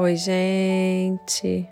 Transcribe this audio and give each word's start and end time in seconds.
Oi, 0.00 0.14
gente. 0.14 1.68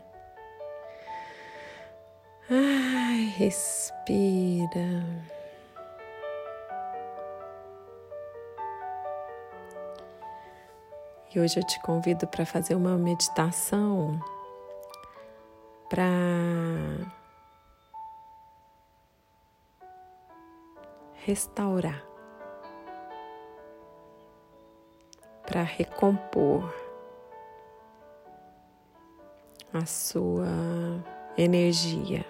Ai, 2.51 3.33
respira. 3.37 4.81
E 11.33 11.39
hoje 11.39 11.61
eu 11.61 11.65
te 11.65 11.81
convido 11.83 12.27
para 12.27 12.45
fazer 12.45 12.75
uma 12.75 12.99
meditação 12.99 14.19
para 15.89 16.03
restaurar, 21.25 22.05
para 25.47 25.63
recompor 25.63 26.86
a 29.73 29.85
sua 29.85 30.47
energia. 31.37 32.25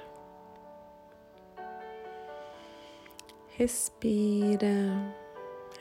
Respira, 3.56 5.14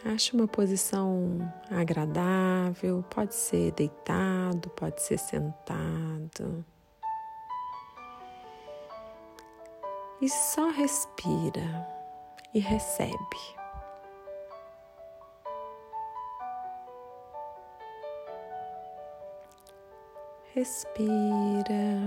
acha 0.06 0.36
uma 0.36 0.48
posição 0.48 1.40
agradável, 1.70 3.04
pode 3.10 3.36
ser 3.36 3.72
deitado, 3.74 4.70
pode 4.70 5.02
ser 5.02 5.18
sentado. 5.18 6.64
E 10.22 10.30
só 10.30 10.70
respira 10.72 11.86
e 12.54 12.60
recebe. 12.60 13.65
Respira. 20.56 22.00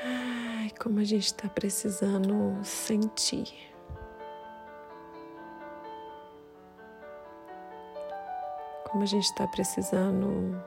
Ai, 0.00 0.70
como 0.80 1.00
a 1.00 1.04
gente 1.04 1.26
está 1.26 1.48
precisando 1.48 2.56
sentir. 2.62 3.48
Como 8.88 9.02
a 9.02 9.06
gente 9.06 9.24
está 9.24 9.48
precisando 9.48 10.62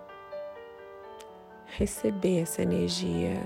receber 1.77 2.41
essa 2.41 2.61
energia 2.61 3.41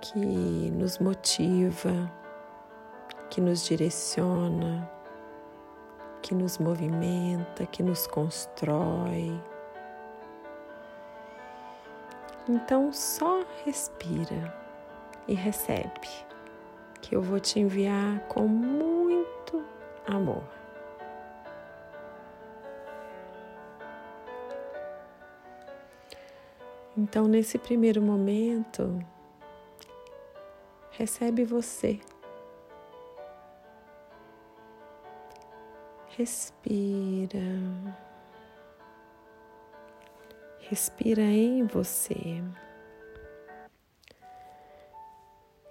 que 0.00 0.70
nos 0.70 0.98
motiva 0.98 2.23
que 3.34 3.40
nos 3.40 3.64
direciona, 3.64 4.88
que 6.22 6.32
nos 6.32 6.56
movimenta, 6.56 7.66
que 7.66 7.82
nos 7.82 8.06
constrói. 8.06 9.42
Então 12.48 12.92
só 12.92 13.44
respira 13.64 14.54
e 15.26 15.34
recebe, 15.34 16.08
que 17.02 17.16
eu 17.16 17.20
vou 17.20 17.40
te 17.40 17.58
enviar 17.58 18.20
com 18.28 18.46
muito 18.46 19.64
amor. 20.06 20.44
Então, 26.96 27.26
nesse 27.26 27.58
primeiro 27.58 28.00
momento, 28.00 29.04
recebe 30.92 31.42
você 31.44 31.98
Respira. 36.16 37.40
Respira 40.60 41.22
em 41.22 41.66
você. 41.66 42.40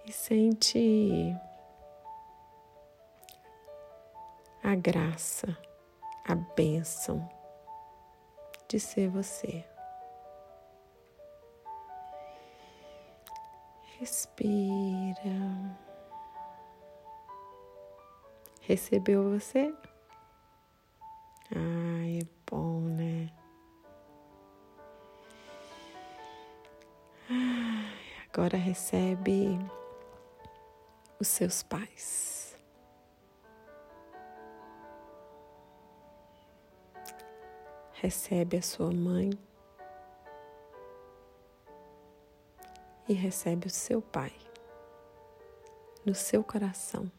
E 0.06 0.12
sente 0.12 1.34
a 4.62 4.76
graça, 4.76 5.58
a 6.28 6.36
bênção 6.36 7.26
de 8.68 8.82
ser 8.82 9.08
você. 9.08 9.66
Respira. 13.98 15.78
Recebeu 18.60 19.32
você? 19.32 19.74
Agora 28.44 28.58
recebe 28.58 29.58
os 31.18 31.30
seus 31.30 31.64
pais. 31.64 32.58
Recebe 37.94 38.58
a 38.58 38.62
sua 38.62 38.92
mãe 38.92 39.30
e 43.08 43.14
recebe 43.14 43.68
o 43.68 43.70
seu 43.70 44.02
pai 44.02 44.34
no 46.06 46.14
seu 46.14 46.44
coração. 46.44 47.10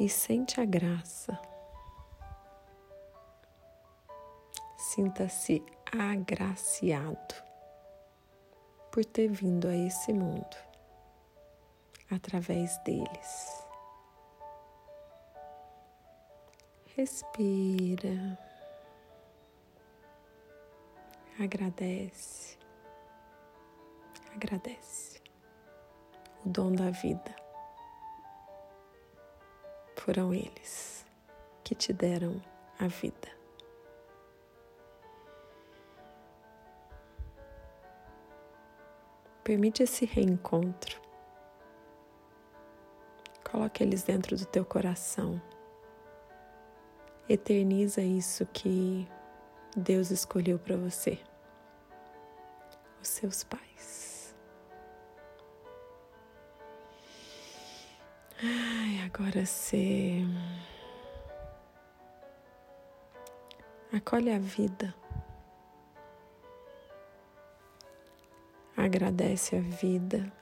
e 0.00 0.08
sente 0.08 0.60
a 0.60 0.64
graça. 0.64 1.36
Sinta-se 4.76 5.60
agraciado 5.92 7.34
por 8.92 9.04
ter 9.04 9.28
vindo 9.28 9.68
a 9.68 9.76
esse 9.76 10.12
mundo 10.12 10.56
através 12.10 12.76
deles. 12.78 13.64
Respira, 16.96 18.38
agradece, 21.38 22.58
agradece 24.34 25.22
o 26.44 26.48
dom 26.48 26.72
da 26.72 26.90
vida 26.90 27.48
foram 30.08 30.32
eles 30.32 31.04
que 31.62 31.74
te 31.74 31.92
deram 31.92 32.40
a 32.78 32.86
vida. 32.88 33.37
Permite 39.48 39.82
esse 39.82 40.04
reencontro. 40.04 41.00
Coloque 43.50 43.82
eles 43.82 44.02
dentro 44.02 44.36
do 44.36 44.44
teu 44.44 44.62
coração. 44.62 45.40
Eterniza 47.26 48.02
isso 48.02 48.44
que 48.44 49.08
Deus 49.74 50.10
escolheu 50.10 50.58
para 50.58 50.76
você. 50.76 51.18
Os 53.00 53.08
seus 53.08 53.42
pais. 53.42 54.36
Ai, 58.42 59.00
agora 59.06 59.46
você 59.46 60.26
acolhe 63.96 64.30
a 64.30 64.38
vida, 64.38 64.94
agradece 68.88 69.56
a 69.56 69.60
vida. 69.60 70.32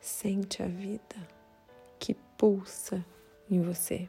Sente 0.00 0.62
a 0.62 0.66
vida 0.66 1.16
que 1.98 2.14
pulsa 2.36 3.04
em 3.48 3.62
você. 3.62 4.08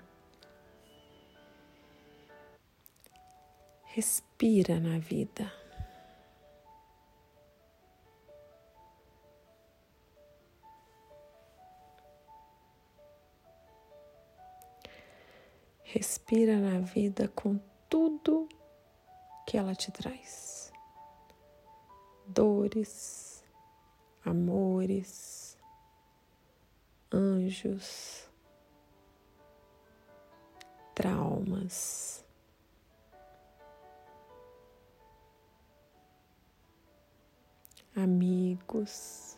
Respira 3.85 4.79
na 4.79 4.97
vida. 4.97 5.53
Respira 15.83 16.57
na 16.57 16.79
vida 16.79 17.27
com 17.27 17.59
tudo 17.93 18.49
que 19.45 19.55
ela 19.55 19.75
te 19.75 19.91
traz: 19.91 20.73
dores, 22.25 23.43
amores, 24.25 25.59
anjos, 27.11 28.27
traumas. 30.95 32.25
Amigos. 37.95 39.32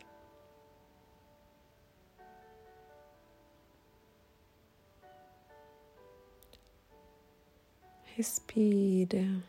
Respira. 8.16 9.44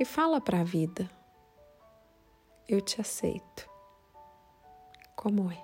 E 0.00 0.06
fala 0.06 0.40
para 0.40 0.62
a 0.62 0.64
vida: 0.64 1.10
Eu 2.66 2.80
te 2.80 2.98
aceito. 2.98 3.68
Como 5.14 5.52
é? 5.52 5.60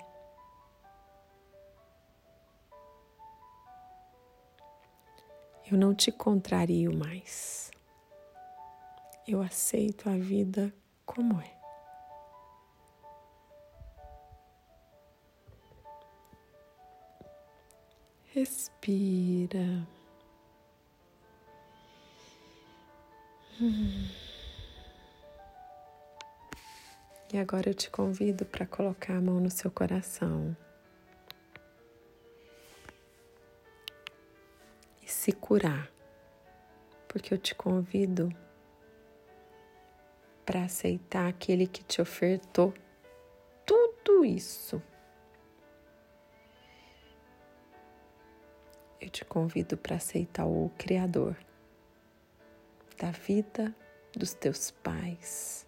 Eu 5.73 5.79
não 5.79 5.95
te 5.95 6.13
contrario 6.13 6.95
mais. 6.95 7.71
Eu 9.27 9.41
aceito 9.41 10.11
a 10.11 10.17
vida 10.19 10.71
como 11.07 11.41
é. 11.41 11.60
Respira. 18.33 19.87
E 27.33 27.39
agora 27.39 27.71
eu 27.71 27.75
te 27.75 27.91
convido 27.91 28.45
para 28.45 28.67
colocar 28.67 29.17
a 29.17 29.21
mão 29.21 29.39
no 29.39 29.51
seu 29.51 29.71
coração. 29.71 30.57
se 35.21 35.33
curar, 35.33 35.91
porque 37.07 37.35
eu 37.35 37.39
te 37.39 37.55
convido 37.55 38.35
para 40.47 40.65
aceitar 40.65 41.29
aquele 41.29 41.67
que 41.67 41.85
te 41.85 42.01
ofertou 42.01 42.73
tudo 43.67 44.25
isso. 44.25 44.83
Eu 49.11 49.13
te 49.13 49.25
convido 49.25 49.77
para 49.77 49.97
aceitar 49.97 50.47
o 50.47 50.71
Criador 50.79 51.37
da 52.97 53.11
vida 53.11 53.75
dos 54.17 54.35
teus 54.35 54.71
pais, 54.71 55.67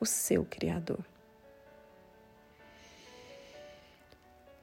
o 0.00 0.06
seu 0.06 0.42
Criador. 0.46 1.04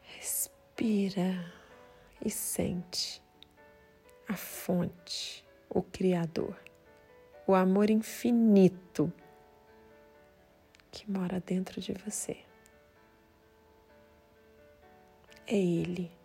Respira 0.01 1.53
e 2.25 2.31
sente 2.31 3.21
a 4.27 4.35
fonte, 4.35 5.45
o 5.69 5.83
Criador, 5.83 6.57
o 7.45 7.53
amor 7.53 7.91
infinito 7.91 9.13
que 10.89 11.07
mora 11.11 11.39
dentro 11.39 11.79
de 11.79 11.93
você. 11.93 12.39
É 15.45 15.55
Ele. 15.55 16.18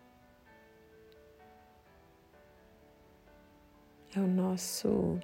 É 4.17 4.21
o 4.21 4.29
nosso 4.29 5.19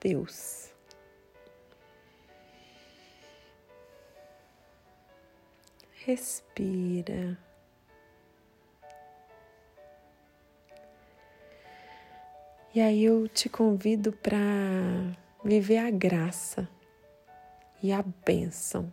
Deus. 0.00 0.72
Respira. 5.92 7.38
E 12.74 12.80
aí 12.80 13.04
eu 13.04 13.28
te 13.28 13.50
convido 13.50 14.12
para 14.12 14.38
viver 15.44 15.76
a 15.76 15.90
graça 15.90 16.66
e 17.82 17.92
a 17.92 18.02
bênção 18.02 18.90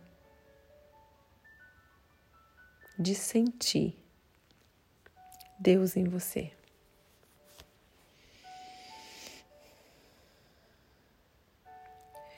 de 2.98 3.14
sentir 3.14 3.96
Deus 5.58 5.96
em 5.96 6.04
você. 6.04 6.59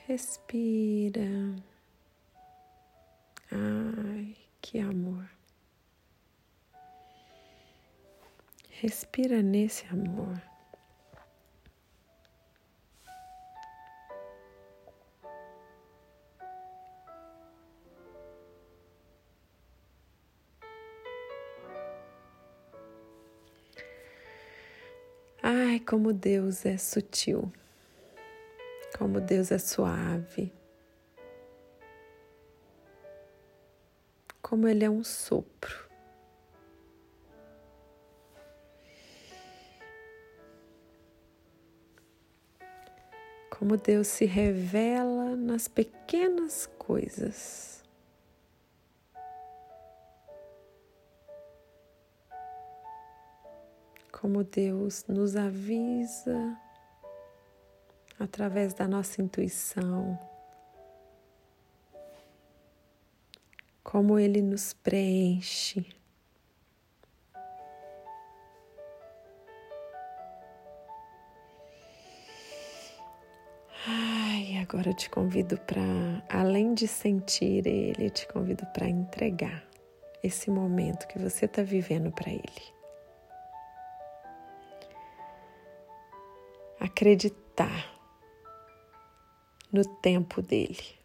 Respira. 0.05 1.55
Ai, 3.49 4.35
que 4.61 4.79
amor. 4.79 5.29
Respira 8.69 9.41
nesse 9.41 9.85
amor. 9.87 10.41
Ai, 25.41 25.79
como 25.79 26.11
Deus 26.11 26.65
é 26.65 26.77
sutil, 26.77 27.51
como 28.97 29.19
Deus 29.19 29.51
é 29.51 29.57
suave, 29.57 30.53
como 34.41 34.67
Ele 34.67 34.85
é 34.85 34.89
um 34.89 35.03
sopro. 35.03 35.83
Como 43.49 43.77
Deus 43.77 44.07
se 44.07 44.25
revela 44.25 45.35
nas 45.35 45.67
pequenas 45.67 46.65
coisas. 46.77 47.73
como 54.23 54.41
Deus 54.41 55.03
nos 55.05 55.35
avisa 55.35 56.57
através 58.23 58.73
da 58.73 58.87
nossa 58.87 59.21
intuição, 59.21 60.17
como 63.83 64.17
Ele 64.17 64.41
nos 64.41 64.73
preenche. 64.73 65.85
Ai, 73.85 74.57
agora 74.61 74.89
eu 74.89 74.95
te 74.95 75.09
convido 75.09 75.59
para, 75.61 75.81
além 76.29 76.73
de 76.73 76.87
sentir 76.87 77.67
Ele, 77.67 78.05
eu 78.05 78.09
te 78.09 78.27
convido 78.27 78.65
para 78.67 78.87
entregar 78.87 79.63
esse 80.23 80.49
momento 80.49 81.07
que 81.07 81.19
você 81.19 81.45
está 81.45 81.61
vivendo 81.61 82.11
para 82.11 82.31
Ele. 82.31 82.73
acreditar 86.83 87.92
no 89.73 89.83
tempo 89.83 90.39
dele, 90.39 90.99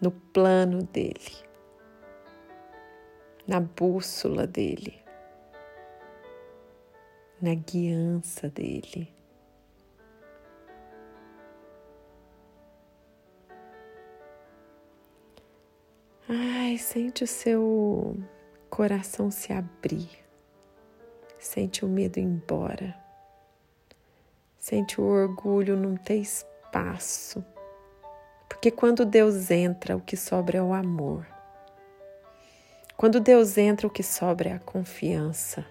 no 0.00 0.10
plano 0.10 0.82
dele, 0.84 1.44
na 3.46 3.60
bússola 3.60 4.46
dele, 4.46 4.98
na 7.42 7.54
guiança 7.54 8.48
dele. 8.48 9.12
Ai, 16.26 16.78
sente 16.78 17.24
o 17.24 17.26
seu 17.26 18.16
coração 18.70 19.30
se 19.30 19.52
abrir, 19.52 20.08
sente 21.38 21.84
o 21.84 21.88
medo 21.88 22.18
embora. 22.18 22.98
Sente 24.58 24.98
o 24.98 25.04
orgulho 25.04 25.76
não 25.76 25.94
ter 25.94 26.16
espaço. 26.16 26.53
Porque 28.48 28.70
quando 28.70 29.04
Deus 29.04 29.50
entra, 29.50 29.96
o 29.96 30.00
que 30.00 30.16
sobra 30.16 30.58
é 30.58 30.62
o 30.62 30.72
amor. 30.72 31.26
Quando 32.96 33.20
Deus 33.20 33.56
entra, 33.58 33.86
o 33.86 33.90
que 33.90 34.02
sobra 34.02 34.48
é 34.48 34.52
a 34.54 34.58
confiança. 34.58 35.64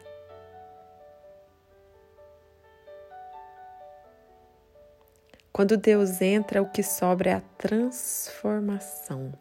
Quando 5.51 5.77
Deus 5.77 6.21
entra, 6.21 6.61
o 6.61 6.69
que 6.69 6.81
sobra 6.81 7.29
é 7.29 7.33
a 7.33 7.41
transformação. 7.57 9.33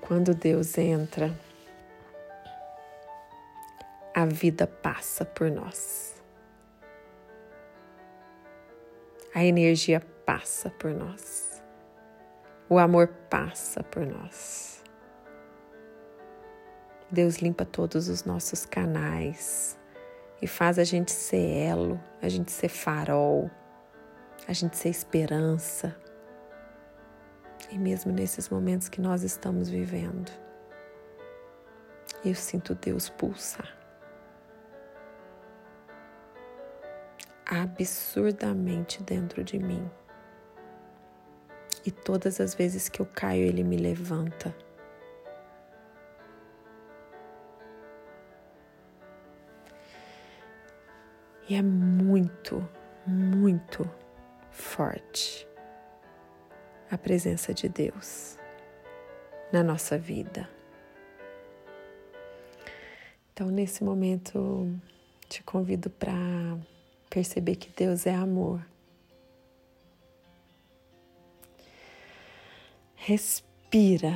Quando 0.00 0.34
Deus 0.34 0.78
entra, 0.78 1.30
a 4.18 4.24
vida 4.24 4.66
passa 4.66 5.24
por 5.24 5.48
nós. 5.48 6.20
A 9.32 9.44
energia 9.44 10.00
passa 10.26 10.70
por 10.70 10.92
nós. 10.92 11.62
O 12.68 12.80
amor 12.80 13.06
passa 13.30 13.80
por 13.84 14.04
nós. 14.04 14.82
Deus 17.08 17.36
limpa 17.36 17.64
todos 17.64 18.08
os 18.08 18.24
nossos 18.24 18.66
canais 18.66 19.78
e 20.42 20.48
faz 20.48 20.80
a 20.80 20.84
gente 20.84 21.12
ser 21.12 21.68
elo, 21.68 22.00
a 22.20 22.28
gente 22.28 22.50
ser 22.50 22.68
farol, 22.68 23.48
a 24.48 24.52
gente 24.52 24.76
ser 24.76 24.88
esperança. 24.88 25.96
E 27.70 27.78
mesmo 27.78 28.10
nesses 28.10 28.48
momentos 28.48 28.88
que 28.88 29.00
nós 29.00 29.22
estamos 29.22 29.68
vivendo, 29.68 30.32
eu 32.24 32.34
sinto 32.34 32.74
Deus 32.74 33.08
pulsar. 33.08 33.77
Absurdamente 37.48 39.02
dentro 39.02 39.42
de 39.42 39.58
mim. 39.58 39.90
E 41.84 41.90
todas 41.90 42.40
as 42.40 42.54
vezes 42.54 42.88
que 42.88 43.00
eu 43.00 43.06
caio, 43.06 43.42
Ele 43.42 43.64
me 43.64 43.76
levanta. 43.76 44.54
E 51.48 51.54
é 51.54 51.62
muito, 51.62 52.68
muito 53.06 53.90
forte 54.50 55.48
a 56.90 56.98
presença 56.98 57.54
de 57.54 57.68
Deus 57.70 58.38
na 59.50 59.62
nossa 59.62 59.96
vida. 59.96 60.46
Então, 63.32 63.48
nesse 63.48 63.82
momento, 63.82 64.68
te 65.26 65.42
convido 65.42 65.88
para 65.88 66.12
perceber 67.08 67.56
que 67.56 67.70
Deus 67.70 68.06
é 68.06 68.14
amor. 68.14 68.64
Respira, 72.96 74.14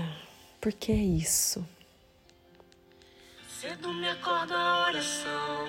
porque 0.60 0.92
é 0.92 0.96
isso. 0.96 1.66
Cedo 3.48 3.94
me 3.94 4.08
acordo 4.08 4.54
a 4.54 4.88
oração. 4.88 5.68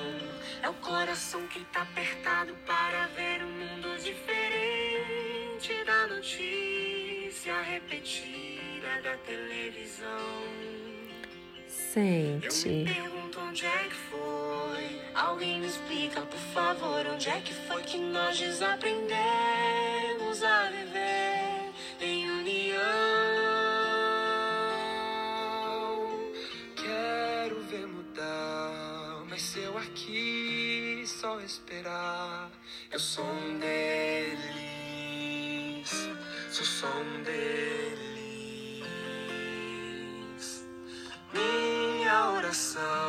É 0.61 0.67
o 0.67 0.73
coração 0.73 1.47
que 1.47 1.63
tá 1.65 1.83
apertado 1.83 2.55
para 2.65 3.07
ver 3.07 3.43
um 3.43 3.51
mundo 3.51 3.97
diferente 4.03 5.83
da 5.85 6.07
notícia 6.07 7.61
repetida 7.61 9.01
da 9.03 9.15
televisão. 9.17 10.43
Sente. 11.67 12.67
Eu 12.67 12.73
me 12.73 12.85
pergunto 12.85 13.39
onde 13.39 13.65
é 13.65 13.83
que 13.83 13.95
foi. 13.95 14.52
Alguém 15.15 15.59
me 15.59 15.67
explica, 15.67 16.21
por 16.21 16.39
favor, 16.39 17.05
onde 17.05 17.29
é 17.29 17.39
que 17.39 17.53
foi 17.53 17.83
que 17.83 17.99
nós 17.99 18.39
desaprendemos 18.39 20.41
a 20.41 20.71
viver 20.71 21.71
em 22.01 22.31
união. 22.31 22.81
Quero 26.75 27.61
ver 27.63 27.85
mudar, 27.85 29.23
mas 29.29 29.43
se 29.43 29.59
eu 29.59 29.77
aqui 29.77 31.03
só 31.05 31.39
esperar, 31.41 32.49
eu 32.91 32.99
sou 32.99 33.23
um 33.23 33.59
deles, 33.59 34.41
sou 36.49 36.65
só 36.65 36.87
um 36.87 37.21
deles. 37.21 37.93
Minha 41.31 42.31
oração 42.31 43.02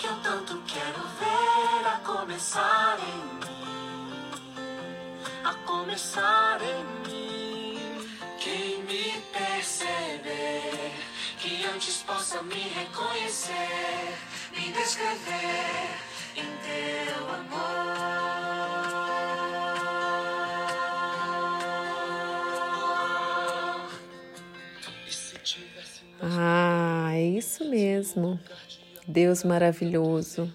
que 0.00 0.06
eu 0.06 0.16
tanto 0.22 0.56
quero 0.66 1.02
ver 1.20 1.86
a 1.86 2.00
começar 2.02 2.98
em 3.00 3.18
mim. 3.44 4.14
A 5.44 5.54
começar 5.66 6.58
em 6.62 6.84
mim. 7.06 8.08
Quem 8.38 8.82
me 8.84 9.20
perceber, 9.30 10.92
que 11.38 11.66
antes 11.66 11.98
possa 11.98 12.42
me 12.42 12.62
reconhecer, 12.62 14.16
me 14.56 14.72
descrever 14.72 15.90
em 16.34 16.46
teu 16.64 17.28
amor. 17.34 18.00
Ah, 26.22 27.10
é 27.12 27.22
isso 27.22 27.64
mesmo. 27.64 28.38
Deus 29.10 29.42
maravilhoso. 29.42 30.52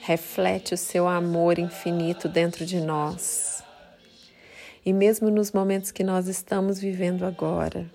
Reflete 0.00 0.72
o 0.72 0.78
seu 0.78 1.06
amor 1.06 1.58
infinito 1.58 2.26
dentro 2.26 2.64
de 2.64 2.80
nós. 2.80 3.62
E 4.84 4.94
mesmo 4.94 5.30
nos 5.30 5.52
momentos 5.52 5.92
que 5.92 6.02
nós 6.02 6.26
estamos 6.26 6.80
vivendo 6.80 7.24
agora, 7.24 7.88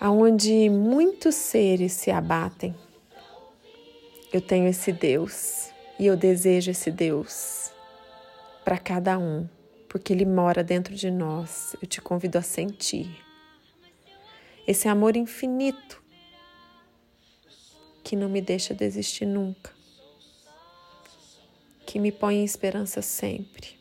aonde 0.00 0.70
muitos 0.70 1.34
seres 1.34 1.92
se 1.92 2.10
abatem, 2.10 2.74
eu 4.32 4.40
tenho 4.40 4.66
esse 4.66 4.90
Deus 4.90 5.70
e 5.98 6.06
eu 6.06 6.16
desejo 6.16 6.70
esse 6.70 6.90
Deus 6.90 7.70
para 8.64 8.78
cada 8.78 9.18
um, 9.18 9.46
porque 9.86 10.14
Ele 10.14 10.24
mora 10.24 10.64
dentro 10.64 10.94
de 10.94 11.10
nós. 11.10 11.76
Eu 11.80 11.86
te 11.86 12.00
convido 12.00 12.38
a 12.38 12.42
sentir 12.42 13.08
esse 14.66 14.88
amor 14.88 15.14
infinito 15.14 16.07
que 18.08 18.16
não 18.16 18.30
me 18.30 18.40
deixa 18.40 18.72
desistir 18.72 19.26
nunca, 19.26 19.70
que 21.84 21.98
me 21.98 22.10
põe 22.10 22.36
em 22.36 22.44
esperança 22.44 23.02
sempre, 23.02 23.78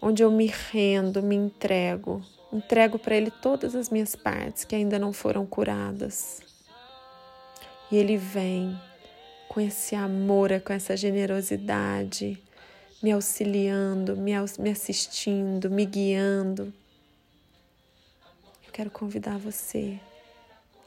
onde 0.00 0.22
eu 0.22 0.30
me 0.30 0.46
rendo, 0.46 1.22
me 1.22 1.36
entrego, 1.36 2.24
entrego 2.50 2.98
para 2.98 3.14
Ele 3.14 3.30
todas 3.30 3.74
as 3.74 3.90
minhas 3.90 4.16
partes 4.16 4.64
que 4.64 4.74
ainda 4.74 4.98
não 4.98 5.12
foram 5.12 5.44
curadas. 5.44 6.40
E 7.92 7.96
Ele 7.98 8.16
vem 8.16 8.80
com 9.46 9.60
esse 9.60 9.94
amor, 9.94 10.48
com 10.62 10.72
essa 10.72 10.96
generosidade, 10.96 12.42
me 13.02 13.12
auxiliando, 13.12 14.16
me, 14.16 14.32
assistindo, 14.70 15.70
me 15.70 15.84
guiando. 15.84 16.72
Eu 18.66 18.72
quero 18.72 18.90
convidar 18.90 19.36
você 19.36 20.00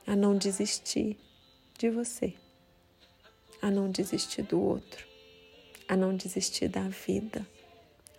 a 0.05 0.15
não 0.15 0.37
desistir 0.37 1.17
de 1.77 1.89
você, 1.89 2.33
a 3.61 3.69
não 3.71 3.89
desistir 3.89 4.43
do 4.43 4.61
outro, 4.61 5.05
a 5.87 5.95
não 5.95 6.15
desistir 6.15 6.67
da 6.67 6.87
vida, 6.87 7.45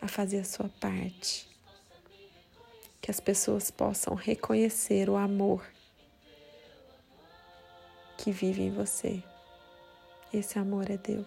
a 0.00 0.08
fazer 0.08 0.40
a 0.40 0.44
sua 0.44 0.68
parte. 0.80 1.48
Que 3.00 3.10
as 3.10 3.18
pessoas 3.18 3.70
possam 3.70 4.14
reconhecer 4.14 5.10
o 5.10 5.16
amor 5.16 5.66
que 8.18 8.30
vive 8.30 8.62
em 8.62 8.70
você. 8.70 9.22
Esse 10.32 10.58
amor 10.58 10.88
é 10.88 10.96
Deus. 10.96 11.26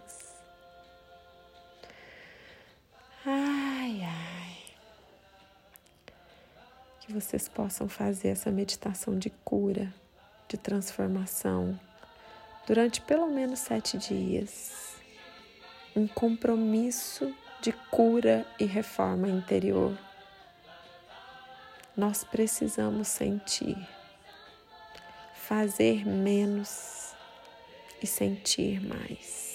Ai, 3.25 4.01
ai. 4.03 4.57
Que 7.01 7.11
vocês 7.11 7.49
possam 7.49 7.89
fazer 7.89 8.29
essa 8.29 8.49
meditação 8.49 9.17
de 9.19 9.29
cura, 9.29 9.93
de 10.47 10.57
transformação, 10.57 11.79
durante 12.67 13.01
pelo 13.01 13.27
menos 13.27 13.59
sete 13.59 13.97
dias. 13.97 14.95
Um 15.95 16.07
compromisso 16.07 17.33
de 17.61 17.71
cura 17.89 18.45
e 18.59 18.65
reforma 18.65 19.27
interior. 19.27 19.97
Nós 21.95 22.23
precisamos 22.23 23.07
sentir, 23.07 23.77
fazer 25.33 26.05
menos 26.05 27.13
e 28.01 28.05
sentir 28.05 28.81
mais. 28.81 29.54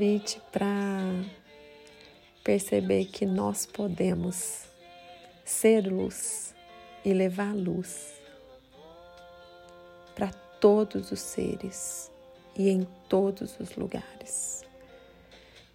Convite 0.00 0.40
para 0.50 0.98
perceber 2.42 3.04
que 3.04 3.26
nós 3.26 3.66
podemos 3.66 4.64
ser 5.44 5.86
luz 5.86 6.54
e 7.04 7.12
levar 7.12 7.54
luz 7.54 8.14
para 10.14 10.32
todos 10.58 11.12
os 11.12 11.20
seres 11.20 12.10
e 12.56 12.70
em 12.70 12.88
todos 13.10 13.60
os 13.60 13.76
lugares. 13.76 14.62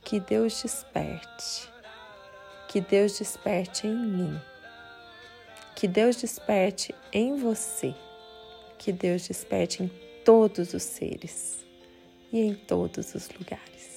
Que 0.03 0.19
Deus 0.19 0.59
desperte, 0.59 1.69
que 2.67 2.81
Deus 2.81 3.19
desperte 3.19 3.85
em 3.85 3.95
mim, 3.95 4.41
que 5.75 5.87
Deus 5.87 6.15
desperte 6.15 6.95
em 7.13 7.35
você, 7.35 7.93
que 8.79 8.91
Deus 8.91 9.27
desperte 9.27 9.83
em 9.83 9.91
todos 10.23 10.73
os 10.73 10.81
seres 10.81 11.63
e 12.33 12.39
em 12.41 12.55
todos 12.55 13.13
os 13.13 13.29
lugares. 13.29 13.94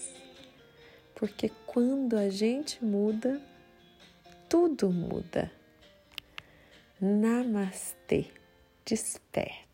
Porque 1.18 1.50
quando 1.66 2.16
a 2.16 2.30
gente 2.30 2.84
muda, 2.84 3.40
tudo 4.48 4.88
muda. 4.88 5.50
Namastê, 7.00 8.30
desperta. 8.86 9.67